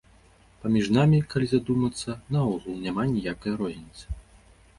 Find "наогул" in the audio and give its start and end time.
2.37-2.75